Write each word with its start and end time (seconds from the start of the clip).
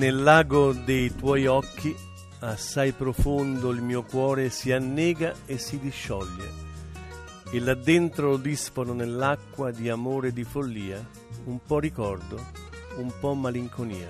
Nel 0.00 0.22
lago 0.22 0.72
dei 0.72 1.14
tuoi 1.14 1.44
occhi, 1.44 1.94
assai 2.38 2.92
profondo 2.92 3.70
il 3.70 3.82
mio 3.82 4.02
cuore 4.02 4.48
si 4.48 4.72
annega 4.72 5.34
e 5.44 5.58
si 5.58 5.78
discioglie. 5.78 6.48
E 7.52 7.60
là 7.60 7.74
dentro 7.74 8.38
disfono 8.38 8.94
nell'acqua 8.94 9.70
di 9.70 9.90
amore 9.90 10.28
e 10.28 10.32
di 10.32 10.42
follia, 10.42 11.06
un 11.44 11.60
po' 11.62 11.78
ricordo, 11.78 12.42
un 12.96 13.12
po' 13.20 13.34
malinconia. 13.34 14.08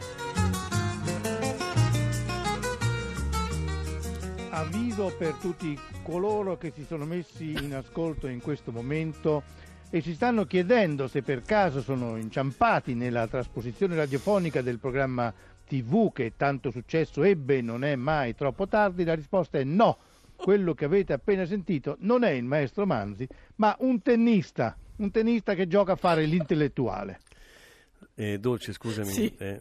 Avviso 4.50 5.12
per 5.18 5.32
tutti 5.40 5.76
coloro 6.04 6.56
che 6.56 6.70
si 6.72 6.84
sono 6.84 7.04
messi 7.04 7.50
in 7.50 7.74
ascolto 7.74 8.28
in 8.28 8.40
questo 8.40 8.70
momento 8.70 9.42
e 9.90 10.00
si 10.00 10.14
stanno 10.14 10.46
chiedendo 10.46 11.08
se 11.08 11.22
per 11.22 11.42
caso 11.42 11.82
sono 11.82 12.16
inciampati 12.16 12.94
nella 12.94 13.26
trasposizione 13.26 13.96
radiofonica 13.96 14.62
del 14.62 14.78
programma 14.78 15.34
TV 15.70 16.12
che 16.12 16.32
tanto 16.36 16.72
successo 16.72 17.22
ebbe 17.22 17.60
non 17.60 17.84
è 17.84 17.94
mai 17.94 18.34
troppo 18.34 18.66
tardi, 18.66 19.04
la 19.04 19.14
risposta 19.14 19.56
è 19.58 19.62
no. 19.62 19.98
Quello 20.34 20.74
che 20.74 20.84
avete 20.86 21.12
appena 21.12 21.44
sentito 21.46 21.96
non 22.00 22.24
è 22.24 22.30
il 22.30 22.42
maestro 22.44 22.86
Manzi, 22.86 23.28
ma 23.56 23.76
un 23.80 24.02
tennista, 24.02 24.76
un 24.96 25.12
tennista 25.12 25.54
che 25.54 25.68
gioca 25.68 25.92
a 25.92 25.96
fare 25.96 26.24
l'intellettuale. 26.24 27.20
Eh, 28.16 28.38
Dolce, 28.40 28.72
scusami, 28.72 29.12
Sì. 29.12 29.32
eh, 29.38 29.60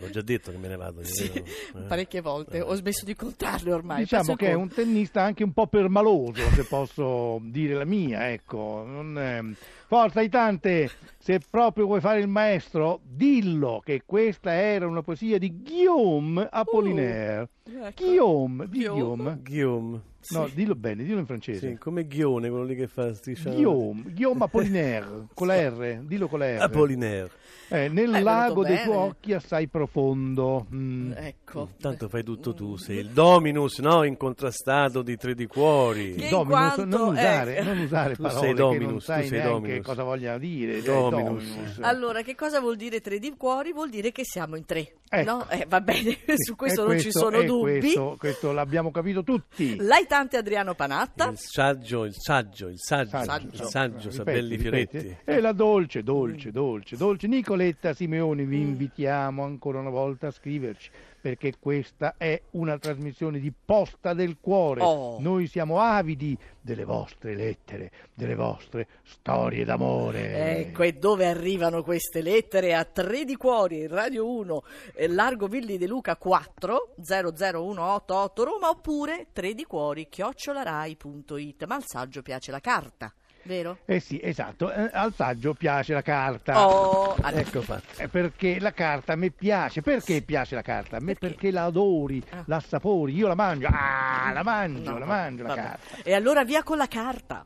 l'ho 0.00 0.10
già 0.10 0.22
detto 0.22 0.50
che 0.50 0.56
me 0.56 0.68
ne 0.68 0.76
vado. 0.76 1.04
Sì, 1.04 1.30
eh. 1.32 1.44
parecchie 1.86 2.20
volte. 2.20 2.60
Ho 2.60 2.74
smesso 2.74 3.04
di 3.04 3.14
contarle 3.14 3.72
ormai. 3.72 3.98
Diciamo 4.00 4.34
che 4.34 4.48
è 4.48 4.54
un 4.54 4.68
tennista 4.68 5.22
anche 5.22 5.44
un 5.44 5.52
po' 5.52 5.66
permaloso, 5.66 6.42
se 6.54 6.64
posso 6.64 7.38
dire 7.42 7.74
la 7.74 7.84
mia, 7.84 8.30
ecco. 8.30 8.84
Non, 8.86 9.18
ehm, 9.18 9.54
Forza 9.86 10.20
Itante, 10.20 10.90
se 11.18 11.40
proprio 11.48 11.86
vuoi 11.86 12.00
fare 12.00 12.20
il 12.20 12.28
maestro, 12.28 13.00
dillo 13.02 13.82
che 13.84 14.02
questa 14.06 14.52
era 14.52 14.86
una 14.86 15.02
poesia 15.02 15.38
di 15.38 15.62
Guillaume 15.62 16.48
Apollinaire. 16.50 17.48
Ecco. 17.64 18.04
Guillaume, 18.04 18.68
di 18.68 18.86
Guillaume. 18.86 19.38
Guillaume. 19.42 20.02
No, 20.28 20.46
Sì. 20.48 20.54
dillo 20.54 20.74
bene, 20.74 21.02
dillo 21.02 21.18
in 21.18 21.26
francese. 21.26 21.68
sì, 21.70 21.78
come 21.78 22.06
Ghione, 22.06 22.48
quello 22.50 22.64
lì 22.64 22.76
che 22.76 22.86
fa 22.88 23.12
striscia. 23.14 23.50
Guillaume, 23.50 24.02
Guillaume 24.02 24.44
Apollinaire, 24.44 25.06
con 25.34 25.46
la 25.46 25.68
R, 25.68 26.00
dillo 26.02 26.28
con 26.28 26.38
la 26.40 26.56
R. 26.58 26.60
Apollinaire. 26.60 27.30
Eh, 27.72 27.88
nel 27.88 28.10
venuto 28.10 28.20
lago 28.24 28.64
dei 28.64 28.82
tuoi 28.82 28.96
occhi 28.96 29.32
assai 29.32 29.68
profondo. 29.68 30.66
Mm. 30.74 31.12
Ecco. 31.14 31.70
Tanto 31.80 32.08
fai 32.08 32.24
tutto 32.24 32.52
tu, 32.52 32.76
sei 32.76 32.98
il 32.98 33.10
dominus, 33.10 33.78
no? 33.78 34.02
Incontrastato 34.02 35.02
di 35.02 35.16
tre 35.16 35.34
di 35.34 35.46
cuori. 35.46 36.14
Che- 36.14 36.24
in 36.24 36.30
Dominus, 36.30 36.74
quanto- 36.74 36.84
non 36.84 37.08
usare, 37.12 37.56
eh. 37.58 37.62
non 37.62 37.78
usare 37.78 38.14
Tu 38.16 38.22
parole 38.22 38.40
sei 38.40 38.54
che 38.54 38.60
non 38.60 38.70
Dominus, 38.72 38.92
tu 38.92 38.98
sai 39.12 39.26
sei 39.26 39.38
neanche 39.38 39.52
Dominus. 39.52 39.86
cosa 39.86 40.02
voglia 40.02 40.38
dire. 40.38 40.76
eh, 40.78 40.82
Dominus. 40.82 41.78
Allora, 41.80 42.22
che 42.22 42.34
cosa 42.34 42.58
vuol 42.60 42.76
dire 42.76 43.00
tre 43.00 43.18
di 43.20 43.32
cuori? 43.36 43.72
Vuol 43.72 43.88
dire 43.88 44.10
che 44.12 44.22
siamo 44.24 44.56
in 44.56 44.64
tre. 44.64 44.94
Ecco. 45.08 45.30
No? 45.30 45.48
Eh, 45.48 45.66
va 45.68 45.80
bene, 45.80 46.18
su 46.36 46.56
questo 46.56 46.86
non 46.86 46.98
ci 46.98 47.10
sono 47.12 47.42
dubbi. 47.42 47.78
Questo, 47.80 48.16
questo 48.18 48.52
l'abbiamo 48.52 48.90
capito 48.90 49.22
tutti. 49.22 49.76
L'aitante 50.10 50.38
Adriano 50.38 50.74
Panatta. 50.74 51.28
Il 51.28 51.38
saggio, 51.38 52.04
il 52.04 52.14
saggio, 52.16 52.66
il 52.66 52.80
saggio, 52.80 53.22
Saggio. 53.22 53.46
il 53.46 53.68
saggio, 53.68 53.96
Ripeti, 53.96 54.10
Sabelli 54.16 54.56
ripeti. 54.56 54.98
Fioretti. 54.98 55.16
E 55.24 55.40
la 55.40 55.52
dolce, 55.52 56.02
dolce, 56.02 56.50
dolce, 56.50 56.96
dolce 56.96 57.28
Nicoletta 57.28 57.92
Simeoni, 57.92 58.44
vi 58.44 58.60
invitiamo 58.60 59.44
ancora 59.44 59.78
una 59.78 59.90
volta 59.90 60.26
a 60.26 60.30
scriverci 60.32 60.90
perché 61.20 61.54
questa 61.58 62.14
è 62.16 62.40
una 62.52 62.78
trasmissione 62.78 63.38
di 63.38 63.52
posta 63.52 64.14
del 64.14 64.38
cuore. 64.40 64.82
Oh. 64.82 65.18
Noi 65.20 65.46
siamo 65.46 65.80
avidi 65.80 66.36
delle 66.60 66.84
vostre 66.84 67.34
lettere, 67.34 67.90
delle 68.14 68.34
vostre 68.34 68.86
storie 69.02 69.64
d'amore. 69.64 70.58
Ecco, 70.60 70.82
e 70.82 70.92
dove 70.92 71.26
arrivano 71.26 71.82
queste 71.82 72.22
lettere? 72.22 72.74
A 72.74 72.84
tre 72.84 73.24
di 73.24 73.36
cuori, 73.36 73.86
Radio 73.86 74.30
1, 74.30 74.62
eh, 74.94 75.08
Largo 75.08 75.46
Villi 75.46 75.78
De 75.78 75.86
Luca 75.86 76.16
4, 76.16 76.94
00188 77.02 78.44
Roma, 78.44 78.68
oppure 78.68 79.28
tre 79.32 79.54
di 79.54 79.64
cuori, 79.64 80.08
chiocciolarai.it. 80.08 81.64
Ma 81.66 81.74
al 81.74 81.84
saggio 81.86 82.22
piace 82.22 82.50
la 82.50 82.60
carta, 82.60 83.12
vero? 83.44 83.78
Eh 83.84 84.00
sì, 84.00 84.20
esatto, 84.22 84.72
eh, 84.72 84.90
al 84.92 85.12
saggio 85.14 85.54
piace 85.54 85.92
la 85.92 86.02
carta. 86.02 86.66
Oh, 86.66 87.14
Ecco 87.32 87.62
fatto. 87.62 88.02
Eh, 88.02 88.08
Perché 88.08 88.58
la 88.60 88.72
carta 88.72 89.12
a 89.14 89.16
me 89.16 89.30
piace. 89.30 89.82
Perché 89.82 90.22
piace 90.22 90.54
la 90.54 90.62
carta? 90.62 90.96
A 90.96 91.00
me 91.00 91.14
Perché? 91.14 91.28
perché, 91.34 91.50
la 91.50 91.64
adori, 91.64 92.22
Ah. 92.30 92.42
la 92.46 92.56
assapori, 92.56 93.14
io 93.14 93.26
la 93.28 93.34
mangio. 93.34 93.68
Ah, 93.70 94.30
la 94.32 94.42
mangio, 94.42 94.90
No, 94.90 94.98
la 94.98 95.06
mangio 95.06 95.42
la 95.44 95.48
vabbè. 95.48 95.60
carta. 95.62 95.96
E 96.02 96.14
allora 96.14 96.44
via 96.44 96.62
con 96.62 96.76
la 96.76 96.86
carta. 96.88 97.44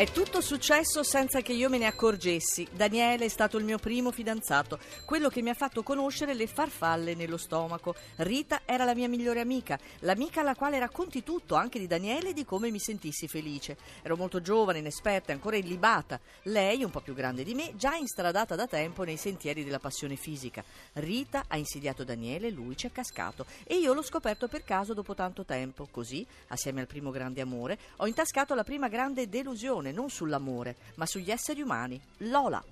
È 0.00 0.10
tutto 0.10 0.40
successo 0.40 1.02
senza 1.02 1.42
che 1.42 1.52
io 1.52 1.68
me 1.68 1.76
ne 1.76 1.84
accorgessi. 1.84 2.66
Daniele 2.72 3.26
è 3.26 3.28
stato 3.28 3.58
il 3.58 3.64
mio 3.64 3.76
primo 3.76 4.10
fidanzato, 4.10 4.78
quello 5.04 5.28
che 5.28 5.42
mi 5.42 5.50
ha 5.50 5.54
fatto 5.54 5.82
conoscere 5.82 6.32
le 6.32 6.46
farfalle 6.46 7.14
nello 7.14 7.36
stomaco. 7.36 7.94
Rita 8.16 8.62
era 8.64 8.86
la 8.86 8.94
mia 8.94 9.10
migliore 9.10 9.40
amica, 9.40 9.78
l'amica 9.98 10.40
alla 10.40 10.54
quale 10.54 10.78
racconti 10.78 11.22
tutto, 11.22 11.54
anche 11.54 11.78
di 11.78 11.86
Daniele 11.86 12.30
e 12.30 12.32
di 12.32 12.46
come 12.46 12.70
mi 12.70 12.78
sentissi 12.78 13.28
felice. 13.28 13.76
Ero 14.00 14.16
molto 14.16 14.40
giovane, 14.40 14.78
inesperta 14.78 15.32
ancora 15.32 15.56
illibata. 15.56 16.18
Lei, 16.44 16.82
un 16.82 16.90
po' 16.90 17.00
più 17.00 17.12
grande 17.12 17.44
di 17.44 17.52
me, 17.52 17.72
già 17.76 17.94
instradata 17.94 18.54
da 18.54 18.66
tempo 18.66 19.02
nei 19.02 19.18
sentieri 19.18 19.64
della 19.64 19.80
passione 19.80 20.16
fisica. 20.16 20.64
Rita 20.94 21.44
ha 21.46 21.58
insidiato 21.58 22.04
Daniele, 22.04 22.48
lui 22.48 22.74
ci 22.74 22.86
è 22.86 22.90
cascato 22.90 23.44
e 23.64 23.74
io 23.74 23.92
l'ho 23.92 24.00
scoperto 24.00 24.48
per 24.48 24.64
caso 24.64 24.94
dopo 24.94 25.12
tanto 25.12 25.44
tempo. 25.44 25.88
Così, 25.90 26.26
assieme 26.46 26.80
al 26.80 26.86
primo 26.86 27.10
grande 27.10 27.42
amore, 27.42 27.78
ho 27.96 28.06
intascato 28.06 28.54
la 28.54 28.64
prima 28.64 28.88
grande 28.88 29.28
delusione, 29.28 29.88
non 29.92 30.10
sull'amore, 30.10 30.76
ma 30.96 31.06
sugli 31.06 31.30
esseri 31.30 31.62
umani. 31.62 32.00
Lola. 32.18 32.62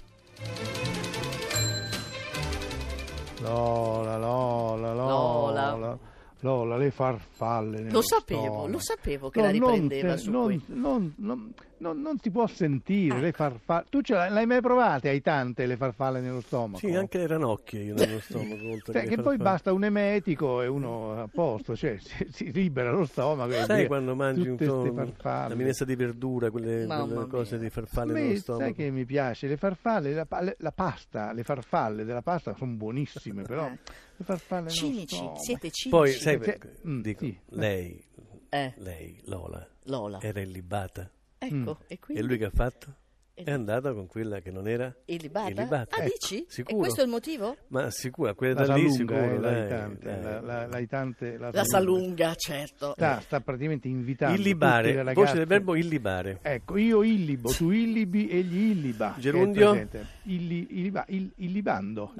Lola, 3.40 4.16
Lola, 4.16 4.92
Lola. 4.92 5.70
Lola. 5.70 5.98
Lola, 6.40 6.76
le 6.76 6.90
farfalle. 6.90 7.90
Lo 7.90 8.00
sapevo, 8.02 8.40
stomaco. 8.42 8.66
lo 8.68 8.78
sapevo 8.78 9.28
che 9.30 9.40
No, 9.40 9.46
la 9.46 9.52
non 9.52 9.70
riprendeva 9.72 10.12
te- 10.14 10.18
su 10.18 10.30
non, 10.30 10.44
questo. 10.44 10.72
non, 10.74 11.14
non, 11.16 11.52
non- 11.78 12.00
non 12.00 12.18
si 12.20 12.30
può 12.30 12.46
sentire 12.46 13.16
Ah. 13.16 13.20
le 13.20 13.32
farfalle. 13.32 13.86
Tu 13.88 14.00
ce 14.02 14.14
l'hai, 14.14 14.30
l'hai 14.30 14.46
mai 14.46 14.60
provate? 14.60 15.08
Hai 15.08 15.20
tante 15.20 15.66
le 15.66 15.76
farfalle 15.76 16.20
nello 16.20 16.40
stomaco? 16.40 16.78
Sì, 16.78 16.94
anche 16.94 17.18
le 17.18 17.26
ranocchie 17.26 17.80
io 17.82 17.94
nello 17.94 18.20
stomaco. 18.20 18.54
oltre 18.70 18.92
Cioè, 18.92 19.02
le 19.02 19.08
che 19.08 19.20
poi 19.20 19.36
basta 19.36 19.72
un 19.72 19.82
emetico 19.84 20.62
e 20.62 20.68
uno 20.68 21.20
a 21.22 21.28
posto, 21.32 21.74
cioè 21.74 21.96
si, 21.98 22.26
si 22.30 22.52
libera 22.52 22.92
lo 22.92 23.04
stomaco. 23.04 23.50
e 23.52 23.64
Sai 23.64 23.86
quando 23.88 24.14
mangi 24.14 24.46
un 24.48 24.56
farfalle. 24.58 25.48
la 25.48 25.54
minestra 25.56 25.84
di 25.86 25.96
verdura, 25.96 26.50
quelle, 26.50 26.86
quelle 26.86 27.26
cose 27.26 27.58
di 27.58 27.68
farfalle 27.68 28.12
me, 28.12 28.20
nello 28.20 28.30
sai 28.34 28.40
stomaco? 28.42 28.72
che 28.74 28.90
mi 28.90 29.04
piace? 29.04 29.48
Le 29.48 29.56
farfalle, 29.56 30.12
la, 30.14 30.26
la 30.58 30.72
pasta, 30.72 31.32
le 31.32 31.42
farfalle 31.42 32.04
della 32.04 32.22
pasta 32.22 32.54
sono 32.56 32.72
buonissime, 32.74 33.42
però 33.42 33.66
Eh. 33.66 34.06
Le 34.18 34.24
farfalle 34.24 34.68
Cinici, 34.70 35.16
siete 35.36 35.70
cinici. 35.70 35.88
Poi, 35.88 36.10
sai, 36.12 36.38
Perché- 36.38 36.58
perché- 36.58 36.88
Mm, 36.88 37.00
dico, 37.00 37.24
sì. 37.24 37.38
lei, 37.50 38.04
Eh, 38.50 38.72
lei, 38.78 39.20
Lola, 39.26 39.66
Lola. 39.84 40.18
era 40.20 40.40
illibata. 40.40 41.10
Ecco, 41.38 41.78
e 41.86 41.98
quindi... 41.98 42.22
E 42.22 42.26
lui 42.26 42.36
che 42.38 42.44
ha 42.46 42.50
fatto? 42.52 42.94
E 43.34 43.44
È 43.44 43.52
andata 43.52 43.92
con 43.92 44.08
quella 44.08 44.40
che 44.40 44.50
non 44.50 44.66
era 44.66 44.92
Illibata? 45.04 45.48
illibata. 45.50 45.94
Ah, 45.96 46.02
Ecco, 46.02 46.12
dici? 46.18 46.44
Sicuro? 46.48 46.74
E 46.74 46.78
questo 46.80 47.00
è 47.02 47.04
il 47.04 47.10
motivo? 47.10 47.56
Ma 47.68 47.88
sicura, 47.90 48.34
quella 48.34 48.54
La 48.62 48.66
da 48.66 48.74
lì 48.74 48.90
salunga, 48.90 49.14
sicuro. 49.14 49.36
eh, 49.36 49.38
dai, 49.38 49.54
l'aitante, 49.68 50.04
dai. 50.04 50.22
la, 50.24 50.40
la, 50.40 50.66
l'aitante, 50.66 51.38
la 51.38 51.50
La 51.52 51.64
salunga. 51.64 52.34
certo. 52.34 52.92
Sta, 52.96 53.20
sta 53.20 53.40
praticamente 53.40 53.86
invitando 53.86 54.34
tutte 54.34 54.42
le 54.48 54.50
Illibare, 54.50 54.92
ragazze- 54.96 55.14
voce 55.14 55.34
del 55.34 55.46
verbo 55.46 55.76
illibare. 55.76 56.38
Ecco, 56.42 56.76
io 56.78 57.04
illibo, 57.04 57.50
tu 57.52 57.70
illibi, 57.70 58.28
egli 58.28 58.70
illiba. 58.72 59.14
che 59.20 59.88
è 60.28 60.36
Gerundio? 60.36 60.36
presente. 60.36 60.36
Illi, 60.44 60.66
illiba- 60.70 61.04
il-. 61.08 61.30
Illibando. 61.36 62.12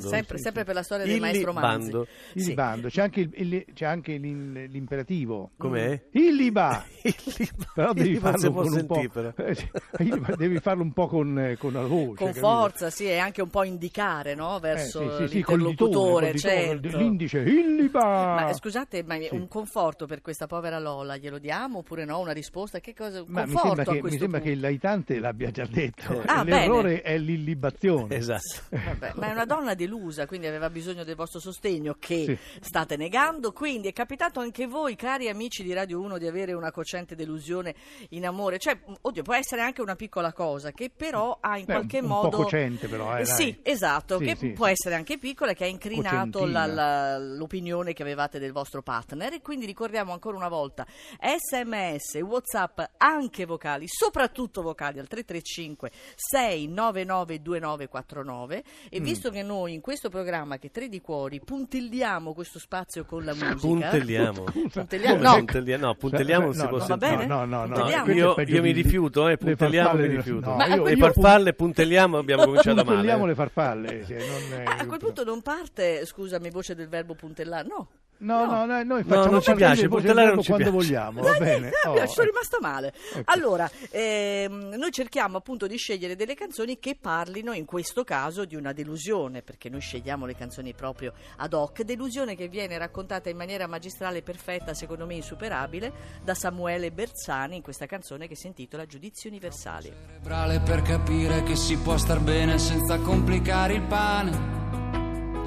Sempre, 0.00 0.36
sì, 0.36 0.42
sempre 0.42 0.60
sì. 0.60 0.66
per 0.66 0.74
la 0.74 0.82
storia 0.82 1.04
del 1.06 1.20
maestro 1.20 1.52
Manzi. 1.52 1.90
Sì. 1.90 2.38
Illibando. 2.38 2.88
C'è 2.88 3.02
anche, 3.02 3.20
il- 3.20 3.32
il- 3.34 3.64
c'è 3.74 3.84
anche 3.86 4.16
l'in- 4.16 4.66
l'imperativo. 4.70 5.50
Com'è? 5.56 6.02
Illiba! 6.12 6.84
Illiba. 7.02 7.64
Però 7.74 7.92
devi 7.92 8.16
farlo 8.16 8.52
con 8.52 8.66
un 8.66 8.86
po'. 8.86 8.94
sentire, 8.94 9.08
però. 9.08 9.32
eh, 9.48 9.56
illiba, 10.04 10.34
devi 10.36 10.58
farlo 10.60 10.82
un 10.82 10.92
po' 10.92 11.06
con, 11.06 11.38
eh, 11.38 11.56
con 11.56 11.72
la 11.72 11.82
voce. 11.82 12.14
Con 12.16 12.26
capito? 12.28 12.46
forza, 12.46 12.90
sì, 12.90 13.04
e 13.06 13.18
anche 13.18 13.42
un 13.42 13.48
po' 13.50 13.64
indicare, 13.64 14.34
no? 14.34 14.56
Eh, 14.56 14.60
Verso 14.60 15.18
sì, 15.18 15.26
sì, 15.28 15.34
l'interlocutore, 15.34 16.38
certo. 16.38 16.96
L'indice, 16.96 17.38
illiba! 17.40 18.00
Ma 18.00 18.48
eh, 18.48 18.54
scusate, 18.54 19.02
ma 19.02 19.16
un 19.30 19.48
conforto 19.48 20.06
per 20.06 20.20
questa 20.20 20.46
povera 20.46 20.78
Lola 20.78 21.16
glielo 21.16 21.38
diamo 21.38 21.78
oppure 21.78 22.04
no? 22.04 22.18
Una 22.20 22.32
risposta? 22.32 22.78
Che 22.80 22.94
cosa? 22.94 23.20
Un 23.22 23.26
Ma 23.28 23.44
mi 23.46 23.52
conforto 23.52 23.74
sembra, 23.76 23.92
a 23.92 23.94
che, 23.94 24.02
mi 24.02 24.18
sembra 24.18 24.40
che 24.40 24.50
il 24.50 24.60
laitante 24.60 25.18
l'abbia 25.18 25.50
già 25.50 25.66
detto. 25.66 26.22
Ah, 26.26 26.42
L'errore 26.44 26.88
bene. 26.88 27.02
è 27.02 27.18
l'illibazione. 27.40 28.14
Esatto. 28.16 28.62
Vabbè, 28.70 29.12
ma 29.16 29.28
è 29.28 29.32
una 29.32 29.44
donna 29.44 29.74
delusa, 29.74 30.26
quindi 30.26 30.46
aveva 30.46 30.70
bisogno 30.70 31.04
del 31.04 31.14
vostro 31.16 31.40
sostegno 31.40 31.96
che 31.98 32.24
Sì. 32.24 32.38
state 32.60 32.96
negando. 32.96 33.52
Quindi 33.52 33.88
è 33.88 33.92
capitato 33.92 34.40
anche 34.40 34.66
voi, 34.66 34.96
cari 34.96 35.28
amici 35.28 35.62
di 35.62 35.72
Radio 35.72 36.00
1, 36.00 36.18
di 36.18 36.26
avere 36.26 36.52
una 36.52 36.70
cocente 36.70 37.14
delusione 37.14 37.74
in 38.10 38.26
amore. 38.26 38.58
Cioè, 38.58 38.78
oddio, 39.00 39.22
può 39.22 39.34
essere 39.34 39.62
anche 39.62 39.80
una 39.82 39.96
piccola 39.96 40.32
cosa 40.32 40.70
che 40.72 40.90
però 40.94 41.38
ha 41.40 41.58
in 41.58 41.64
Beh, 41.64 41.72
qualche 41.72 41.98
un 42.00 42.06
modo. 42.06 42.28
po' 42.28 42.42
cocente 42.44 42.88
però, 42.88 43.12
eh, 43.16 43.24
dai. 43.24 43.26
Sì, 43.26 43.58
esatto, 43.62 44.18
Sì, 44.18 44.24
che 44.24 44.36
sì, 44.36 44.48
può 44.50 44.66
essere 44.66 44.94
anche 44.94 45.18
piccola, 45.18 45.52
che 45.52 45.64
ha 45.64 45.68
incrinato 45.68 46.44
la- 46.46 46.66
la- 46.66 47.18
l'opinione 47.18 47.92
che 47.92 48.02
avevate 48.02 48.38
del 48.38 48.52
vostro 48.52 48.82
partner. 48.82 49.32
E 49.32 49.40
quindi 49.40 49.66
ricordiamo 49.66 50.12
ancora 50.12 50.36
una 50.36 50.48
volta 50.48 50.86
sms, 51.20 52.14
whatsapp, 52.22 52.80
anche 52.98 53.44
vocali, 53.46 53.86
soprattutto 53.88 54.62
vocali 54.62 54.98
al 54.98 55.06
335 55.08 55.90
699 56.14 57.29
2949 57.38 58.62
e 58.90 59.00
Mm. 59.00 59.02
visto 59.04 59.30
che 59.30 59.42
noi 59.42 59.74
in 59.74 59.80
questo 59.80 60.08
programma 60.08 60.58
che 60.58 60.70
tre 60.70 60.88
di 60.88 61.00
cuori 61.00 61.40
puntelliamo 61.40 62.32
questo 62.34 62.58
spazio 62.58 63.04
con 63.04 63.24
la 63.24 63.32
musica 63.34 63.54
Puntelliamo. 63.56 64.44
Puntelliamo? 64.72 65.22
No. 65.22 65.34
Puntellia- 65.36 65.76
no, 65.78 65.94
puntelliamo 65.94 66.46
non 66.46 66.56
No, 66.56 66.62
si 66.62 66.68
può 66.68 66.78
no, 66.78 66.84
sentire. 66.84 67.26
No, 67.26 67.44
no, 67.44 67.66
no. 67.66 67.74
Puntelliamo? 67.74 68.06
è 68.06 68.12
Io, 68.14 68.34
io 68.56 68.62
mi 68.62 68.72
rifiuto, 68.72 69.28
eh, 69.28 69.36
puntelliamo 69.36 69.98
mi 69.98 70.06
rifiuto. 70.06 70.50
no, 70.50 70.56
a 70.56 70.66
io- 70.66 70.84
Le 70.84 70.96
farfalle 70.96 71.52
puntelliamo 71.52 72.18
abbiamo 72.18 72.44
cominciato 72.44 72.82
puntelliamo 72.84 73.18
male. 73.20 73.30
le 73.30 73.34
farfalle. 73.36 74.04
sì, 74.04 74.14
non, 74.14 74.62
Ah, 74.64 74.76
a 74.78 74.86
quel 74.86 74.98
punto 74.98 75.24
non 75.24 75.42
parte, 75.42 76.04
scusami, 76.06 76.50
voce 76.50 76.74
del 76.74 76.88
verbo 76.88 77.14
puntellare, 77.14 77.66
no. 77.68 77.88
No, 78.22 78.44
No. 78.44 78.52
no, 78.52 78.66
no, 78.66 78.82
noi 78.82 79.02
No, 79.02 79.08
facciamo 79.08 79.30
non 79.30 79.40
ci 79.40 79.54
piace, 79.54 79.88
puntellare 79.88 80.34
non 80.34 80.42
ci 80.42 80.48
quando 80.50 80.70
piace. 80.70 80.86
vogliamo, 80.86 81.20
va 81.22 81.30
Dai, 81.30 81.38
bene? 81.38 81.70
dai, 81.70 81.98
Oh, 81.98 82.06
ci 82.06 82.12
sono 82.12 82.26
eh. 82.26 82.30
rimasta 82.30 82.58
male. 82.60 82.92
Ecco. 83.14 83.32
Allora, 83.32 83.70
ehm, 83.90 84.74
noi 84.76 84.90
cerchiamo 84.92 85.38
appunto 85.38 85.66
di 85.66 85.76
scegliere 85.76 86.16
delle 86.16 86.34
canzoni 86.34 86.78
che 86.78 86.96
parlino 87.00 87.52
in 87.52 87.64
questo 87.64 88.04
caso 88.04 88.44
di 88.44 88.56
una 88.56 88.72
delusione, 88.72 89.40
perché 89.42 89.68
noi 89.70 89.80
scegliamo 89.80 90.26
le 90.26 90.34
canzoni 90.34 90.74
proprio 90.74 91.12
ad 91.38 91.52
hoc, 91.54 91.82
delusione 91.82 92.36
che 92.36 92.48
viene 92.48 92.76
raccontata 92.78 93.30
in 93.30 93.36
maniera 93.38 93.66
magistrale 93.66 94.20
perfetta, 94.22 94.74
secondo 94.74 95.06
me 95.06 95.14
insuperabile, 95.14 95.90
da 96.22 96.34
Samuele 96.34 96.90
Bersani 96.92 97.56
in 97.56 97.62
questa 97.62 97.86
canzone 97.86 98.28
che 98.28 98.36
si 98.36 98.46
intitola 98.48 98.84
Giudizi 98.86 99.28
Universali. 99.28 99.90
cerebrale 99.90 100.60
per 100.60 100.82
capire 100.82 101.42
che 101.42 101.56
si 101.56 101.76
può 101.78 101.96
star 101.96 102.20
bene 102.20 102.58
senza 102.58 102.98
complicare 102.98 103.72
il 103.74 103.82
pane. 103.82 104.59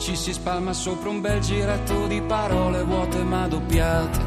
Ci 0.04 0.18
si 0.18 0.34
spalma 0.34 0.74
sopra 0.74 1.08
un 1.08 1.22
bel 1.22 1.40
giretto 1.40 2.08
di 2.08 2.22
parole 2.22 2.84
vuote 2.84 3.24
ma 3.24 3.48
doppiate. 3.48 4.20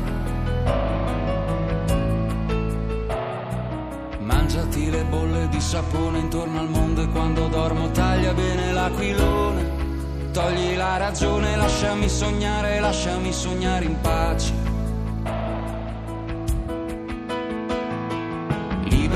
Mangiati 4.21 4.89
le 4.89 5.05
bolle 5.05 5.49
di 5.51 5.61
sapone 5.61 6.21
intorno 6.21 6.61
al 6.61 6.71
mondo 6.71 7.03
e 7.03 7.09
quando 7.09 7.49
dormo 7.49 7.91
taglia 7.91 8.33
bene 8.33 8.73
l'aquilone. 8.73 10.31
Togli 10.33 10.77
la 10.77 10.97
ragione, 10.97 11.57
lasciami 11.57 12.09
sognare, 12.09 12.81
lasciami 12.81 13.31
sognare 13.31 13.85
in 13.85 14.01
pace. 14.01 14.66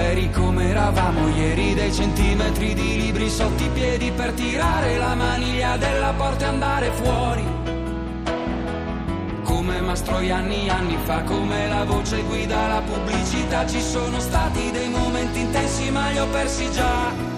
Liberi 0.00 0.30
come 0.30 0.70
eravamo 0.70 1.28
ieri 1.28 1.74
dei 1.74 1.92
centimetri 1.92 2.72
di 2.72 3.02
libri 3.02 3.28
sotto 3.28 3.62
i 3.62 3.68
piedi 3.68 4.10
per 4.10 4.32
tirare 4.32 4.96
la 4.96 5.14
maniglia 5.14 5.76
della 5.76 6.14
porta 6.16 6.46
e 6.46 6.48
andare 6.48 6.90
fuori. 6.90 7.44
Come 9.42 9.80
Mastroi 9.82 10.30
anni 10.30 10.70
anni 10.70 10.96
fa, 11.04 11.22
come 11.24 11.68
la 11.68 11.84
voce 11.84 12.22
guida 12.22 12.66
la 12.68 12.80
pubblicità, 12.80 13.66
ci 13.66 13.82
sono 13.82 14.18
stati 14.20 14.70
dei 14.70 14.88
momenti 14.88 15.40
intensi 15.40 15.90
ma 15.90 16.08
li 16.08 16.18
ho 16.18 16.26
persi 16.28 16.70
già. 16.70 17.29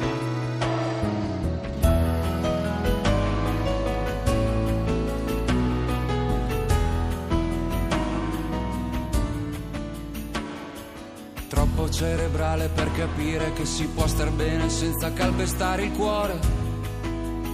Troppo 11.52 11.90
cerebrale 11.90 12.70
per 12.70 12.90
capire 12.92 13.52
che 13.52 13.66
si 13.66 13.84
può 13.84 14.06
star 14.06 14.30
bene 14.30 14.70
senza 14.70 15.12
calpestare 15.12 15.82
il 15.82 15.92
cuore. 15.92 16.40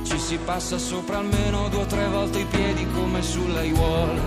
Ci 0.05 0.17
si 0.21 0.39
passa 0.39 0.79
sopra 0.79 1.19
almeno 1.19 1.69
due 1.69 1.81
o 1.81 1.87
tre 1.87 2.06
volte 2.06 2.39
i 2.39 2.45
piedi 2.45 2.87
come 2.93 3.21
sulle 3.23 3.59
aiuole. 3.59 4.21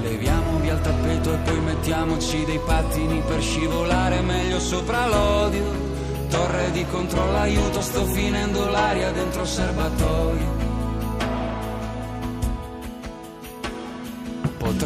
Leviamo 0.00 0.58
via 0.58 0.72
il 0.72 0.80
tappeto 0.80 1.32
e 1.32 1.36
poi 1.36 1.60
mettiamoci 1.60 2.44
dei 2.44 2.60
pattini 2.66 3.22
per 3.24 3.40
scivolare 3.40 4.20
meglio 4.20 4.58
sopra 4.58 5.06
l'odio. 5.06 5.64
Torre 6.28 6.72
di 6.72 6.84
controllo, 6.86 7.36
aiuto, 7.36 7.80
sto 7.80 8.04
finendo 8.06 8.68
l'aria 8.68 9.12
dentro 9.12 9.42
il 9.42 9.48
serbatoio. 9.48 10.61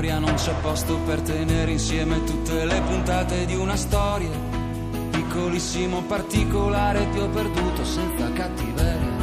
memoria 0.00 0.18
non 0.18 0.34
c'è 0.34 0.54
posto 0.62 0.96
per 1.00 1.20
tenere 1.20 1.72
insieme 1.72 2.24
tutte 2.24 2.64
le 2.64 2.80
puntate 2.80 3.44
di 3.44 3.54
una 3.54 3.76
storia. 3.76 4.30
Piccolissimo 5.10 6.02
particolare 6.04 7.06
ti 7.10 7.18
ho 7.18 7.28
perduto 7.28 7.84
senza 7.84 8.32
cattiveria. 8.32 9.18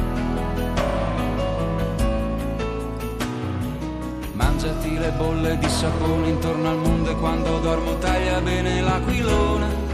Mangiati 4.34 4.98
le 5.00 5.12
bolle 5.18 5.58
di 5.58 5.70
sapone 5.70 6.30
intorno 6.30 6.70
al 6.70 6.78
mondo 6.78 7.10
e 7.10 7.16
quando 7.16 7.60
dormo 7.60 7.98
taglia 7.98 8.40
bene 8.42 8.82
l'aquilone. 8.82 9.86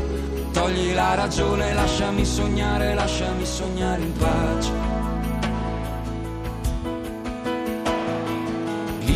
Togli 0.52 0.94
la 0.94 1.16
ragione, 1.16 1.74
lasciami 1.74 2.26
sognare, 2.26 2.94
lasciami 2.94 3.46
sognare 3.46 4.02
in 4.02 4.12
pace. 4.18 4.93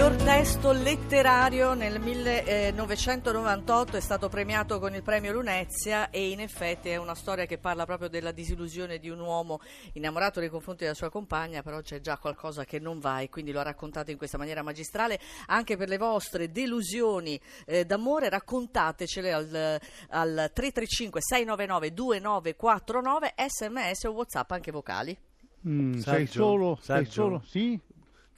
Miglior 0.00 0.16
testo 0.16 0.72
letterario 0.72 1.74
nel 1.74 2.00
1998 2.00 3.98
è 3.98 4.00
stato 4.00 4.30
premiato 4.30 4.78
con 4.78 4.94
il 4.94 5.02
premio 5.02 5.30
Lunezia 5.30 6.08
e 6.08 6.30
in 6.30 6.40
effetti 6.40 6.88
è 6.88 6.96
una 6.96 7.14
storia 7.14 7.44
che 7.44 7.58
parla 7.58 7.84
proprio 7.84 8.08
della 8.08 8.32
disillusione 8.32 8.98
di 8.98 9.10
un 9.10 9.20
uomo 9.20 9.60
innamorato 9.92 10.40
nei 10.40 10.48
confronti 10.48 10.84
della 10.84 10.94
sua 10.94 11.10
compagna, 11.10 11.60
però 11.60 11.82
c'è 11.82 12.00
già 12.00 12.16
qualcosa 12.16 12.64
che 12.64 12.78
non 12.78 12.98
va 12.98 13.20
e 13.20 13.28
quindi 13.28 13.52
lo 13.52 13.60
ha 13.60 13.62
raccontato 13.62 14.10
in 14.10 14.16
questa 14.16 14.38
maniera 14.38 14.62
magistrale. 14.62 15.20
Anche 15.48 15.76
per 15.76 15.90
le 15.90 15.98
vostre 15.98 16.50
delusioni 16.50 17.38
eh, 17.66 17.84
d'amore 17.84 18.30
raccontatecele 18.30 19.32
al, 19.34 19.78
al 20.08 20.50
335 20.54 21.20
699 21.20 21.92
2949 21.92 23.34
sms 23.36 24.04
o 24.04 24.10
whatsapp 24.12 24.50
anche 24.50 24.72
vocali. 24.72 25.14
Mm, 25.68 25.98
sei 25.98 26.26
solo, 26.26 26.78
sei 26.80 27.04
solo, 27.04 27.42
sì? 27.44 27.78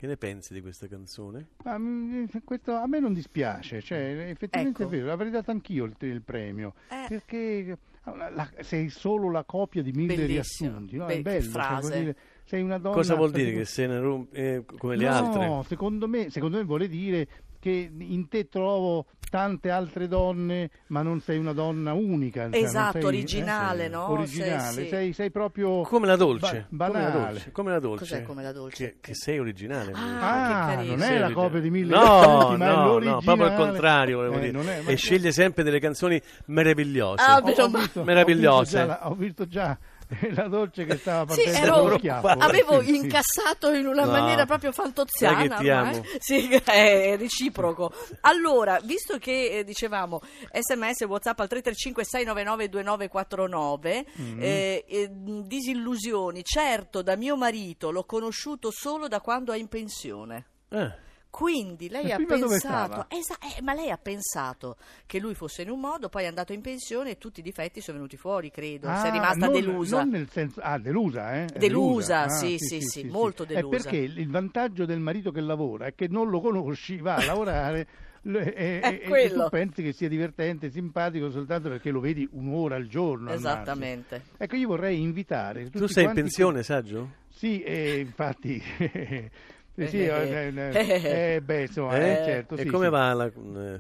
Che 0.03 0.09
ne 0.09 0.17
pensi 0.17 0.53
di 0.53 0.61
questa 0.61 0.89
canzone? 0.89 1.51
Ma, 1.63 1.79
mm, 1.79 2.25
questo 2.43 2.73
a 2.75 2.89
me 2.89 2.99
non 2.99 3.13
dispiace, 3.13 3.81
cioè, 3.81 4.31
effettivamente 4.31 4.83
Ecco. 4.83 4.93
è 4.93 4.97
vero, 4.99 5.13
avrei 5.13 5.31
dato 5.31 5.53
anch'io 5.53 5.85
il, 5.85 5.95
il 6.01 6.23
premio, 6.23 6.75
Eh. 6.89 7.07
perché 7.09 7.79
la- 8.07 8.29
la- 8.31 8.51
sei 8.63 8.89
solo 8.89 9.31
la 9.31 9.45
copia 9.45 9.81
di 9.81 9.93
mille 9.93 10.17
Bellissimo. 10.17 10.71
riassunti, 10.71 10.97
no? 10.97 11.05
Beh, 11.07 11.15
è 11.19 11.23
bello, 11.23 11.53
cioè, 11.53 11.99
dire, 12.01 12.17
sei 12.43 12.63
una 12.63 12.79
donna... 12.79 12.97
Cosa 12.97 13.15
vuol 13.15 13.31
dire? 13.31 13.53
Che 13.53 13.65
se 13.65 13.87
ne 13.87 14.01
rom- 14.01 14.27
eh, 14.33 14.65
come 14.77 14.97
le 14.97 15.05
no, 15.05 15.13
altre? 15.15 15.69
secondo 15.69 16.09
me, 16.09 16.31
secondo 16.31 16.57
me 16.57 16.65
vuole 16.65 16.89
dire 16.89 17.29
che 17.63 17.93
in 17.97 18.27
te 18.27 18.49
trovo 18.49 19.07
tante 19.31 19.71
altre 19.71 20.09
donne, 20.09 20.69
ma 20.89 21.01
non 21.03 21.21
sei 21.21 21.39
una 21.39 21.53
donna 21.53 21.93
unica. 21.93 22.43
cioè, 22.51 22.51
non 22.51 22.69
Esatto, 22.69 22.93
sei- 22.99 23.05
originale, 23.05 23.85
eh, 23.85 23.89
no? 23.89 24.11
Originale, 24.11 24.73
Sei- 24.73 24.83
sì. 24.85 24.89
sei, 24.91 25.13
sei 25.13 25.31
proprio... 25.31 25.83
Come 25.83 26.07
la 26.09 26.17
dolce. 26.17 26.67
Ba- 26.71 26.89
come 26.89 27.01
la 27.01 27.09
dolce. 27.11 27.53
Come 27.53 27.71
la 27.71 27.79
dolce. 27.79 27.99
Cos'è 28.05 28.23
come 28.25 28.43
la 28.43 28.53
dolce? 28.53 28.77
Che, 28.85 28.97
che 29.01 29.15
sei 29.15 29.39
originale. 29.39 29.93
Ah, 29.95 30.67
Ah, 30.67 30.75
non 30.83 30.99
Sei 30.99 31.15
è 31.17 31.19
la 31.21 31.31
copia 31.33 31.61
di 31.61 31.71
mille 31.71 31.95
No, 31.95 32.01
riassunti, 32.03 32.57
ma 32.59 32.67
è 32.67 32.75
no, 32.75 32.99
no, 32.99 33.21
proprio 33.21 33.47
il 33.47 33.55
contrario. 33.55 34.17
volevo 34.17 34.35
Eh, 34.37 34.41
dire. 34.41 34.53
non 34.53 34.69
è- 34.69 34.83
e 34.85 34.97
sceglie 34.97 35.31
sempre 35.33 35.63
delle 35.63 35.79
canzoni 35.79 36.21
meravigliose. 36.47 37.23
Ah, 37.25 37.37
Ho- 37.43 37.49
ho 37.63 37.69
visto- 37.69 38.03
Meravigliose. 38.03 38.81
Ho 38.83 38.83
visto 38.83 38.87
già, 38.87 38.87
la, 38.87 39.09
ho 39.09 39.15
visto 39.15 39.47
già 39.47 39.79
la 40.35 40.49
dolce 40.49 40.85
che 40.85 40.97
stava 40.97 41.33
Sì, 41.33 41.43
partendo 41.45 41.67
ero- 41.67 41.83
dallo 41.85 41.99
schiaffo. 41.99 42.27
avevo 42.29 42.81
Sì, 42.81 42.87
sì. 42.87 42.97
incassato 42.97 43.73
in 43.73 43.87
una 43.87 44.05
No. 44.05 44.11
maniera 44.11 44.45
proprio 44.47 44.73
fantoziana. 44.73 45.37
Sai 45.39 45.49
che 45.49 45.55
ti 45.57 45.67
no, 45.69 45.79
amo. 45.79 45.91
eh? 45.97 46.03
Sì, 46.19 46.49
è 46.65 47.17
reciproco. 47.17 47.93
Allora, 48.23 48.79
visto 48.83 49.19
che 49.19 49.59
eh, 49.59 49.65
dicevamo 49.65 50.21
sms 50.53 51.01
whatsapp 51.03 51.39
al 51.41 51.49
335 51.49 52.05
699 52.05 52.69
2949 52.69 54.05
Mm. 54.21 54.41
eh, 54.43 54.85
eh, 54.89 55.09
disillusioni, 55.13 56.43
certo 56.45 57.03
da 57.03 57.17
mio 57.17 57.37
marito 57.37 57.91
l'ho 57.91 58.05
conosciuto 58.05 58.71
solo 58.71 59.09
da 59.09 59.21
quando 59.21 59.53
è 59.53 59.59
in 59.59 59.69
pensione. 59.69 60.47
Eh, 60.71 60.93
Quindi 61.33 61.89
lei 61.89 62.11
E 62.11 62.13
ha 62.13 62.19
pensato? 62.19 63.07
Esa- 63.09 63.39
eh, 63.39 63.63
ma 63.63 63.73
lei 63.73 63.89
ha 63.89 63.97
pensato 63.97 64.77
che 65.07 65.19
lui 65.19 65.35
fosse 65.35 65.63
in 65.63 65.71
un 65.71 65.81
modo, 65.81 66.11
poi 66.11 66.25
è 66.25 66.27
andato 66.27 66.53
in 66.53 66.61
pensione 66.61 67.13
e 67.13 67.17
tutti 67.19 67.41
i 67.41 67.43
difetti 67.43 67.81
sono 67.81 67.97
venuti 67.97 68.19
fuori, 68.19 68.51
credo. 68.51 68.87
Ah, 68.87 68.97
Si 69.01 69.07
è 69.07 69.11
rimasta 69.13 69.47
non- 69.47 69.53
delusa. 69.55 70.01
Non 70.01 70.09
nel 70.11 70.29
senso, 70.31 70.61
ah, 70.61 70.79
delusa, 70.79 71.35
eh? 71.37 71.47
È 71.47 71.59
Delusa, 71.59 72.25
Ah, 72.25 72.29
sì, 72.29 72.57
sì, 72.59 72.83
sì, 72.83 73.05
molto 73.05 73.45
delusa. 73.47 73.77
È 73.77 73.81
perché 73.81 73.97
il 73.97 74.29
vantaggio 74.29 74.85
del 74.85 75.01
marito 75.01 75.31
che 75.31 75.41
lavora 75.41 75.87
è 75.87 75.95
che 75.95 76.07
non 76.07 76.29
lo 76.29 76.39
conosci, 76.43 76.99
va 76.99 77.15
a 77.15 77.25
lavorare 77.25 77.87
e, 78.25 78.81
È 78.81 79.01
e- 79.03 79.25
e 79.25 79.49
pensi 79.49 79.83
che 79.83 79.95
sia 79.95 80.09
divertente, 80.11 80.71
simpatico 80.71 81.31
soltanto 81.31 81.71
perché 81.71 81.91
lo 81.91 82.01
vedi 82.01 82.29
un'ora 82.33 82.77
al 82.77 82.89
giorno. 82.89 83.31
al. 83.31 83.37
Esattamente. 83.37 84.23
Ecco, 84.37 84.57
io 84.57 84.69
vorrei 84.69 85.01
invitare 85.01 85.71
tu 85.71 85.87
sei 85.87 86.05
in 86.05 86.13
pensione, 86.13 86.63
Saggio? 86.63 87.09
Sì, 87.31 87.63
e 87.63 88.01
infatti. 88.01 88.63
sì, 89.75 89.87
sì, 89.89 90.05
Eh, 90.05 90.53
eh, 90.55 90.73
eh, 90.73 91.35
eh, 91.35 91.41
beh, 91.41 91.63
insomma, 91.63 91.97
eh, 91.99 92.11
Eh? 92.21 92.25
certo. 92.25 92.55
e 92.57 92.63
sì, 92.63 92.67
come 92.69 92.85
sì. 92.87 92.91
va 92.91 93.13
la... 93.15 93.27
eh, 93.27 93.31